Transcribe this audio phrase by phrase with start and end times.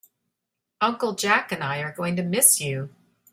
[0.81, 2.89] Uncle Jack and I are going to miss you.